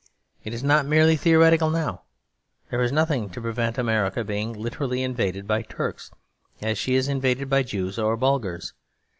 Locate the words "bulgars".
8.17-8.73